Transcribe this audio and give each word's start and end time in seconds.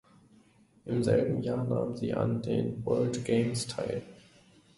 Im 0.85 1.03
selben 1.03 1.43
Jahr 1.43 1.63
nahm 1.63 1.95
sie 1.95 2.15
an 2.15 2.41
den 2.41 2.83
World 2.83 3.23
Games 3.23 3.67
teil. 3.67 4.01